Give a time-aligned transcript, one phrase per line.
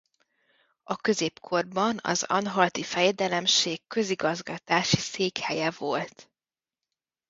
[0.83, 6.29] A Középkorban az anhalti fejedelemség közigazgatási székhelye volt.